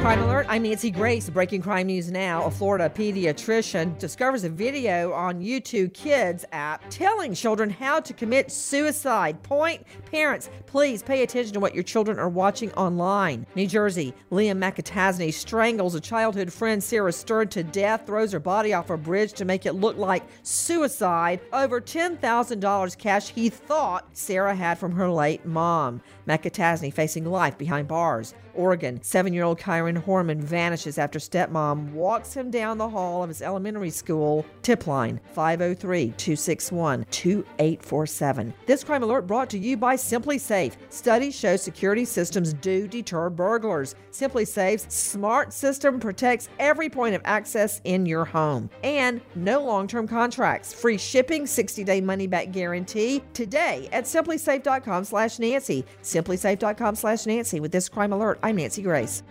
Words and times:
Crime 0.00 0.22
Alert, 0.22 0.46
I'm 0.48 0.62
Nancy 0.62 0.90
Grace. 0.90 1.28
Breaking 1.28 1.60
crime 1.60 1.88
news 1.88 2.10
now. 2.10 2.46
A 2.46 2.50
Florida 2.50 2.88
pediatrician 2.88 3.98
discovers 3.98 4.44
a 4.44 4.48
video 4.48 5.12
on 5.12 5.42
YouTube 5.42 5.92
Kids 5.92 6.46
app 6.52 6.82
telling 6.88 7.34
children 7.34 7.68
how 7.68 8.00
to 8.00 8.14
commit 8.14 8.50
suicide. 8.50 9.42
Point 9.42 9.84
parents, 10.10 10.48
please 10.64 11.02
pay 11.02 11.22
attention 11.22 11.52
to 11.52 11.60
what 11.60 11.74
your 11.74 11.84
children 11.84 12.18
are 12.18 12.30
watching 12.30 12.72
online. 12.72 13.44
New 13.54 13.66
Jersey, 13.66 14.14
Liam 14.32 14.58
McAtasney 14.58 15.34
strangles 15.34 15.94
a 15.94 16.00
childhood 16.00 16.50
friend, 16.50 16.82
Sarah 16.82 17.12
Stern, 17.12 17.48
to 17.48 17.62
death, 17.62 18.06
throws 18.06 18.32
her 18.32 18.40
body 18.40 18.72
off 18.72 18.88
a 18.88 18.96
bridge 18.96 19.34
to 19.34 19.44
make 19.44 19.66
it 19.66 19.74
look 19.74 19.98
like 19.98 20.24
suicide. 20.42 21.40
Over 21.52 21.78
$10,000 21.78 22.96
cash 22.96 23.28
he 23.28 23.50
thought 23.50 24.08
Sarah 24.14 24.54
had 24.54 24.78
from 24.78 24.92
her 24.92 25.10
late 25.10 25.44
mom. 25.44 26.00
McAtasney 26.26 26.90
facing 26.90 27.26
life 27.26 27.58
behind 27.58 27.86
bars. 27.86 28.34
Oregon, 28.54 29.02
seven 29.02 29.32
year 29.32 29.44
old 29.44 29.58
Kyron 29.58 29.89
Horman 29.96 30.40
vanishes 30.40 30.98
after 30.98 31.18
stepmom 31.18 31.92
walks 31.92 32.34
him 32.34 32.50
down 32.50 32.78
the 32.78 32.88
hall 32.88 33.22
of 33.22 33.28
his 33.28 33.42
elementary 33.42 33.90
school. 33.90 34.44
Tip 34.62 34.86
line 34.86 35.20
503 35.32 36.12
261 36.16 37.06
2847. 37.10 38.54
This 38.66 38.84
crime 38.84 39.02
alert 39.02 39.26
brought 39.26 39.50
to 39.50 39.58
you 39.58 39.76
by 39.76 39.96
SimpliSafe. 39.96 40.74
Studies 40.90 41.34
show 41.38 41.56
security 41.56 42.04
systems 42.04 42.52
do 42.54 42.86
deter 42.86 43.30
burglars. 43.30 43.94
SimpliSafe's 44.10 44.92
smart 44.92 45.52
system 45.52 46.00
protects 46.00 46.48
every 46.58 46.88
point 46.88 47.14
of 47.14 47.22
access 47.24 47.80
in 47.84 48.06
your 48.06 48.24
home. 48.24 48.70
And 48.82 49.20
no 49.34 49.62
long 49.62 49.86
term 49.86 50.06
contracts. 50.06 50.72
Free 50.72 50.98
shipping, 50.98 51.46
60 51.46 51.84
day 51.84 52.00
money 52.00 52.26
back 52.26 52.52
guarantee 52.52 53.22
today 53.34 53.88
at 53.92 54.04
simplisafe.com 54.04 55.04
slash 55.04 55.38
Nancy. 55.38 55.84
Simplisafe.com 56.02 56.94
slash 56.94 57.26
Nancy. 57.26 57.60
With 57.60 57.72
this 57.72 57.88
crime 57.88 58.12
alert, 58.12 58.38
I'm 58.42 58.56
Nancy 58.56 58.82
Grace. 58.82 59.22